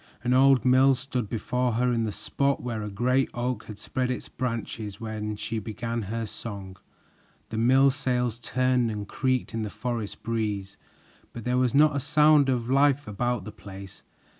[0.23, 4.09] An old mill stood before her in the spot where a great oak had spread
[4.09, 6.77] its branches when she began her song!
[7.49, 10.75] The mill sails turned and creaked in the forest breeze,
[11.33, 14.01] but there was not a sound of life about the place.